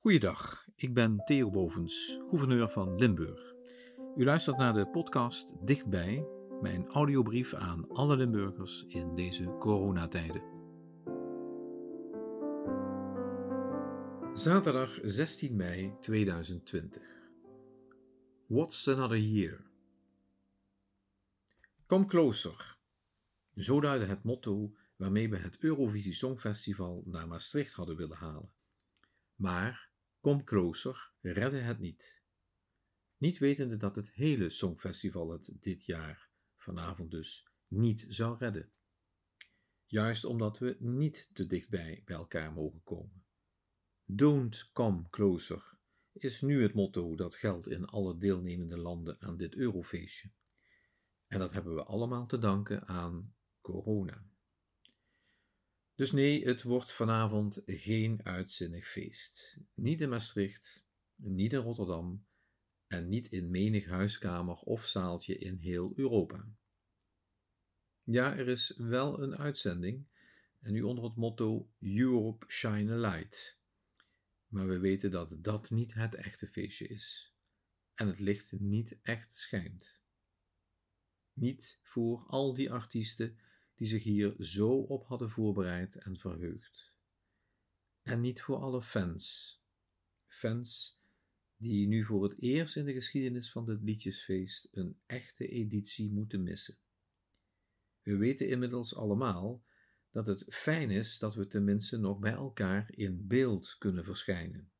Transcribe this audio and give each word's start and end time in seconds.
Goeiedag, 0.00 0.66
ik 0.76 0.94
ben 0.94 1.24
Theo 1.24 1.50
Bovens, 1.50 2.18
gouverneur 2.28 2.68
van 2.68 2.98
Limburg. 2.98 3.54
U 4.16 4.24
luistert 4.24 4.56
naar 4.56 4.72
de 4.72 4.86
podcast 4.86 5.66
Dichtbij, 5.66 6.26
mijn 6.60 6.86
audiobrief 6.86 7.54
aan 7.54 7.88
alle 7.88 8.16
Limburgers 8.16 8.84
in 8.86 9.14
deze 9.14 9.56
coronatijden. 9.58 10.42
Zaterdag 14.32 14.98
16 15.02 15.56
mei 15.56 15.94
2020. 16.00 17.02
What's 18.46 18.88
another 18.88 19.18
year? 19.18 19.64
Come 21.86 22.06
closer. 22.06 22.76
Zo 23.54 23.80
duidde 23.80 24.06
het 24.06 24.22
motto 24.22 24.74
waarmee 24.96 25.30
we 25.30 25.36
het 25.36 25.56
Eurovisie 25.58 26.12
Songfestival 26.12 27.02
naar 27.06 27.28
Maastricht 27.28 27.72
hadden 27.72 27.96
willen 27.96 28.16
halen. 28.16 28.52
Maar 29.34 29.87
Kom 30.28 30.44
Closer 30.44 31.12
redde 31.20 31.58
het 31.58 31.78
niet. 31.78 32.22
Niet 33.16 33.38
wetende 33.38 33.76
dat 33.76 33.96
het 33.96 34.10
hele 34.12 34.50
Songfestival 34.50 35.30
het 35.30 35.50
dit 35.60 35.84
jaar, 35.84 36.30
vanavond 36.56 37.10
dus, 37.10 37.48
niet 37.68 38.06
zou 38.08 38.38
redden. 38.38 38.72
Juist 39.86 40.24
omdat 40.24 40.58
we 40.58 40.76
niet 40.78 41.30
te 41.32 41.46
dichtbij 41.46 42.02
bij 42.04 42.16
elkaar 42.16 42.52
mogen 42.52 42.82
komen. 42.84 43.24
Don't 44.04 44.70
come 44.72 45.08
closer 45.10 45.78
is 46.12 46.40
nu 46.40 46.62
het 46.62 46.74
motto 46.74 47.16
dat 47.16 47.34
geldt 47.34 47.68
in 47.68 47.86
alle 47.86 48.18
deelnemende 48.18 48.78
landen 48.78 49.20
aan 49.20 49.36
dit 49.36 49.54
Eurofeestje. 49.54 50.30
En 51.26 51.38
dat 51.38 51.52
hebben 51.52 51.74
we 51.74 51.84
allemaal 51.84 52.26
te 52.26 52.38
danken 52.38 52.86
aan 52.86 53.34
corona. 53.60 54.27
Dus 55.98 56.12
nee, 56.12 56.44
het 56.46 56.62
wordt 56.62 56.92
vanavond 56.92 57.62
geen 57.66 58.20
uitzinnig 58.24 58.88
feest. 58.88 59.60
Niet 59.74 60.00
in 60.00 60.08
Maastricht, 60.08 60.86
niet 61.14 61.52
in 61.52 61.58
Rotterdam 61.58 62.26
en 62.86 63.08
niet 63.08 63.26
in 63.26 63.50
menig 63.50 63.86
huiskamer 63.86 64.56
of 64.56 64.86
zaaltje 64.86 65.38
in 65.38 65.56
heel 65.56 65.92
Europa. 65.96 66.48
Ja, 68.02 68.36
er 68.36 68.48
is 68.48 68.76
wel 68.76 69.22
een 69.22 69.36
uitzending 69.36 70.06
en 70.60 70.72
nu 70.72 70.82
onder 70.82 71.04
het 71.04 71.16
motto 71.16 71.70
Europe 71.78 72.44
Shine 72.48 72.92
a 72.92 72.96
Light. 72.96 73.60
Maar 74.46 74.66
we 74.66 74.78
weten 74.78 75.10
dat 75.10 75.36
dat 75.38 75.70
niet 75.70 75.94
het 75.94 76.14
echte 76.14 76.46
feestje 76.46 76.88
is 76.88 77.34
en 77.94 78.06
het 78.06 78.18
licht 78.18 78.52
niet 78.52 78.98
echt 79.02 79.32
schijnt. 79.32 80.00
Niet 81.32 81.78
voor 81.82 82.24
al 82.26 82.54
die 82.54 82.72
artiesten 82.72 83.38
die 83.78 83.86
zich 83.86 84.02
hier 84.02 84.34
zo 84.38 84.70
op 84.70 85.06
hadden 85.06 85.30
voorbereid 85.30 85.96
en 85.96 86.16
verheugd. 86.16 86.92
En 88.02 88.20
niet 88.20 88.42
voor 88.42 88.56
alle 88.56 88.82
fans. 88.82 89.56
Fans 90.26 91.00
die 91.56 91.86
nu 91.86 92.04
voor 92.04 92.22
het 92.22 92.38
eerst 92.40 92.76
in 92.76 92.84
de 92.84 92.92
geschiedenis 92.92 93.50
van 93.50 93.66
dit 93.66 93.82
liedjesfeest 93.82 94.68
een 94.70 95.00
echte 95.06 95.48
editie 95.48 96.12
moeten 96.12 96.42
missen. 96.42 96.78
We 98.02 98.16
weten 98.16 98.48
inmiddels 98.48 98.94
allemaal 98.94 99.64
dat 100.10 100.26
het 100.26 100.46
fijn 100.48 100.90
is 100.90 101.18
dat 101.18 101.34
we 101.34 101.46
tenminste 101.46 101.96
nog 101.96 102.18
bij 102.18 102.32
elkaar 102.32 102.90
in 102.94 103.26
beeld 103.26 103.76
kunnen 103.78 104.04
verschijnen. 104.04 104.72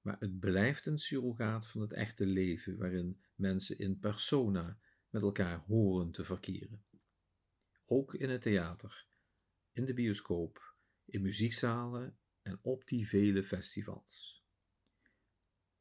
Maar 0.00 0.16
het 0.18 0.38
blijft 0.38 0.86
een 0.86 0.98
surrogaat 0.98 1.66
van 1.66 1.80
het 1.80 1.92
echte 1.92 2.26
leven 2.26 2.76
waarin 2.76 3.20
mensen 3.34 3.78
in 3.78 3.98
persona 3.98 4.78
met 5.10 5.22
elkaar 5.22 5.58
horen 5.58 6.10
te 6.10 6.24
verkeren 6.24 6.85
ook 7.86 8.14
in 8.14 8.30
het 8.30 8.42
theater, 8.42 9.06
in 9.72 9.84
de 9.84 9.94
bioscoop, 9.94 10.74
in 11.04 11.22
muziekzalen 11.22 12.18
en 12.42 12.58
op 12.62 12.86
die 12.86 13.08
vele 13.08 13.42
festivals. 13.42 14.44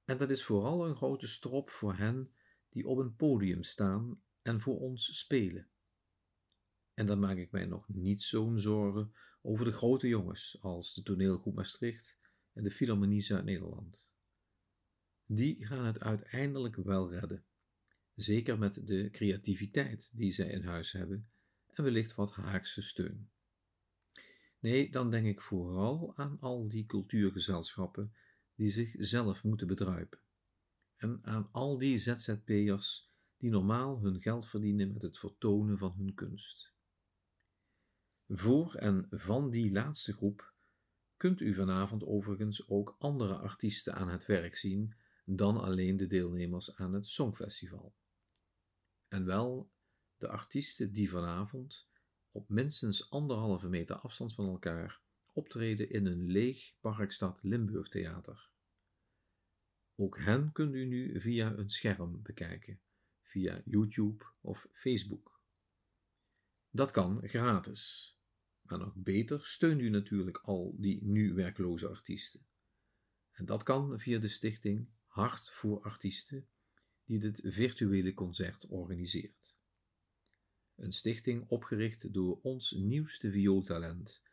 En 0.06 0.18
dat 0.18 0.30
is 0.30 0.44
vooral 0.44 0.88
een 0.88 0.96
grote 0.96 1.28
strop 1.28 1.70
voor 1.70 1.96
hen 1.96 2.32
die 2.70 2.88
op 2.88 2.98
een 2.98 3.16
podium 3.16 3.64
staan 3.64 4.22
en 4.42 4.62
voor 4.62 4.80
ons 4.80 5.18
spelen. 5.18 5.70
En 6.94 7.06
dan 7.06 7.20
maak 7.20 7.38
ik 7.38 7.52
mij 7.52 7.66
nog 7.66 7.88
niet 7.88 8.24
zo'n 8.24 8.60
zorgen 8.60 9.14
over 9.42 9.66
de 9.66 9.72
grote 9.72 10.08
jongens 10.08 10.58
als 10.62 10.94
de 10.94 11.04
toneelgroep 11.04 11.56
Maastricht 11.56 12.18
en 12.54 12.64
de 12.64 12.72
Philharmonie 12.72 13.22
Zuid-Nederland. 13.22 14.14
Die 15.26 15.66
gaan 15.66 15.86
het 15.86 16.00
uiteindelijk 16.00 16.76
wel 16.76 17.12
redden, 17.12 17.46
zeker 18.16 18.58
met 18.58 18.88
de 18.88 19.10
creativiteit 19.10 20.12
die 20.16 20.32
zij 20.32 20.48
in 20.48 20.64
huis 20.64 20.92
hebben 20.92 21.30
en 21.78 21.84
wellicht 21.84 22.16
wat 22.16 22.32
Haagse 22.32 22.82
steun. 22.82 23.30
Nee, 24.60 24.92
dan 24.92 25.12
denk 25.12 25.26
ik 25.26 25.42
vooral 25.42 26.14
aan 26.16 26.38
al 26.40 26.68
die 26.68 26.86
cultuurgezelschappen 26.86 28.14
die 28.56 28.70
zichzelf 28.70 29.44
moeten 29.44 29.68
bedruipen. 29.68 30.20
En 30.96 31.20
aan 31.24 31.50
al 31.52 31.78
die 31.78 31.98
ZZP'ers 31.98 33.12
die 33.38 33.50
normaal 33.50 34.02
hun 34.02 34.22
geld 34.22 34.48
verdienen 34.48 34.94
met 34.94 35.02
het 35.02 35.20
vertonen 35.20 35.78
van 35.78 35.94
hun 35.98 36.14
kunst. 36.14 36.74
Voor 38.28 38.76
en 38.76 39.08
van 39.10 39.50
die 39.50 39.72
laatste 39.72 40.14
groep 40.14 40.54
kunt 41.18 41.40
u 41.40 41.54
vanavond 41.54 42.04
overigens 42.04 42.68
ook 42.70 42.96
andere 43.00 43.36
artiesten 43.36 43.96
aan 43.96 44.10
het 44.10 44.26
werk 44.26 44.56
zien 44.56 44.96
dan 45.26 45.58
alleen 45.58 45.98
de 45.98 46.08
deelnemers 46.08 46.76
aan 46.76 46.94
het 46.94 47.08
Songfestival. 47.08 47.96
En 49.08 49.26
wel 49.26 49.72
de 50.26 50.32
artiesten 50.32 50.94
die 50.94 51.10
vanavond 51.10 51.88
op 52.32 52.50
minstens 52.50 53.10
anderhalve 53.10 53.70
meter 53.70 53.96
afstand 53.96 54.34
van 54.34 54.48
elkaar 54.48 55.02
optreden 55.34 55.90
in 55.90 56.06
een 56.06 56.26
leeg 56.26 56.74
Parkstad 56.80 57.44
Limburg 57.44 57.88
Theater. 57.88 58.50
Ook 59.96 60.20
hen 60.20 60.52
kunt 60.52 60.74
u 60.74 60.86
nu 60.86 61.20
via 61.20 61.54
een 61.58 61.70
scherm 61.70 62.22
bekijken, 62.22 62.82
via 63.22 63.62
YouTube 63.66 64.26
of 64.42 64.68
Facebook. 64.72 65.42
Dat 66.70 66.92
kan 66.92 67.28
gratis. 67.28 68.14
Maar 68.62 68.80
nog 68.80 68.96
beter 68.96 69.46
steunt 69.46 69.82
u 69.82 69.90
natuurlijk 69.90 70.38
al 70.38 70.76
die 70.78 71.04
nu 71.04 71.34
werkloze 71.34 71.88
artiesten. 71.88 72.48
En 73.32 73.46
dat 73.46 73.64
kan 73.64 74.00
via 74.00 74.20
de 74.20 74.28
stichting 74.28 74.90
Hart 75.06 75.50
voor 75.50 75.82
Artiesten, 75.82 76.48
die 77.04 77.20
dit 77.20 77.42
virtuele 77.44 78.14
concert 78.14 78.66
organiseert. 78.68 79.56
Een 80.76 80.92
stichting 80.92 81.50
opgericht 81.50 82.14
door 82.14 82.40
ons 82.42 82.72
nieuwste 82.72 83.32
viooltalent. 83.32 84.24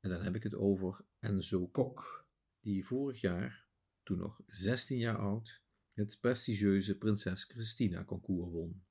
En 0.00 0.10
dan 0.10 0.22
heb 0.22 0.34
ik 0.34 0.42
het 0.42 0.54
over 0.54 1.04
Enzo 1.18 1.66
Kok, 1.66 2.28
die 2.60 2.86
vorig 2.86 3.20
jaar, 3.20 3.66
toen 4.02 4.18
nog 4.18 4.42
16 4.46 4.98
jaar 4.98 5.18
oud, 5.18 5.62
het 5.92 6.18
prestigieuze 6.20 6.98
Prinses 6.98 7.44
Christina 7.44 8.04
concours 8.04 8.50
won. 8.50 8.84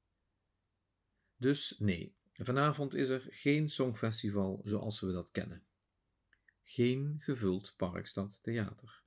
Dus 1.37 1.75
nee, 1.79 2.15
vanavond 2.33 2.93
is 2.93 3.09
er 3.09 3.27
geen 3.29 3.69
songfestival 3.69 4.61
zoals 4.63 4.99
we 4.99 5.11
dat 5.11 5.31
kennen. 5.31 5.63
Geen 6.63 7.15
gevuld 7.19 7.73
Parkstad 7.77 8.39
Theater. 8.43 9.01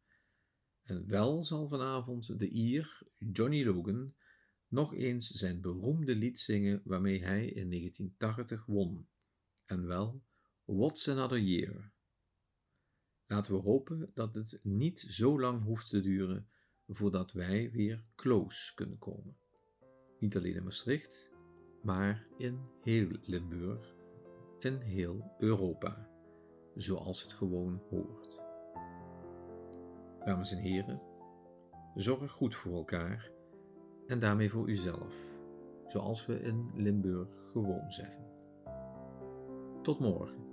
En 0.82 1.08
wel 1.08 1.44
zal 1.44 1.68
vanavond 1.68 2.38
de 2.38 2.48
Ier 2.48 3.02
Johnny 3.18 3.64
Logan 3.64 4.14
nog 4.68 4.94
eens 4.94 5.30
zijn 5.30 5.60
beroemde 5.60 6.14
lied 6.14 6.38
zingen 6.38 6.80
waarmee 6.84 7.24
hij 7.24 7.46
in 7.46 7.70
1980 7.70 8.66
won, 8.66 9.08
en 9.64 9.86
wel 9.86 10.22
What's 10.64 11.08
Another 11.08 11.40
Year. 11.40 11.92
Laten 13.26 13.54
we 13.54 13.60
hopen 13.60 14.10
dat 14.14 14.34
het 14.34 14.60
niet 14.62 15.04
zo 15.08 15.40
lang 15.40 15.62
hoeft 15.62 15.88
te 15.88 16.00
duren 16.00 16.48
voordat 16.86 17.32
wij 17.32 17.70
weer 17.70 18.04
close 18.14 18.74
kunnen 18.74 18.98
komen. 18.98 19.38
Niet 20.18 20.36
alleen 20.36 20.54
in 20.54 20.64
Maastricht, 20.64 21.30
maar 21.82 22.26
in 22.38 22.60
heel 22.82 23.08
Limburg, 23.22 23.94
in 24.58 24.76
heel 24.76 25.34
Europa, 25.38 26.10
zoals 26.74 27.22
het 27.22 27.32
gewoon 27.32 27.82
hoort. 27.90 28.40
Dames 30.24 30.50
en 30.50 30.58
heren, 30.58 31.02
zorg 31.94 32.32
goed 32.32 32.54
voor 32.54 32.72
elkaar 32.76 33.35
en 34.06 34.18
daarmee 34.18 34.50
voor 34.50 34.68
uzelf, 34.68 35.14
zoals 35.86 36.26
we 36.26 36.40
in 36.40 36.70
Limburg 36.74 37.28
gewoon 37.52 37.92
zijn. 37.92 38.24
Tot 39.82 39.98
morgen. 39.98 40.45